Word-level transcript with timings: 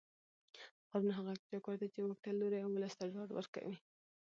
قانون 0.89 1.11
هغه 1.19 1.31
چوکاټ 1.49 1.77
دی 1.81 1.87
چې 1.93 1.99
واک 2.01 2.19
ته 2.23 2.29
لوری 2.39 2.59
او 2.63 2.69
ولس 2.75 2.93
ته 2.99 3.05
ډاډ 3.13 3.29
ورکوي 3.33 3.77